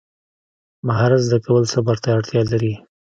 [0.87, 2.73] مهارت زده کول صبر ته اړتیا لري.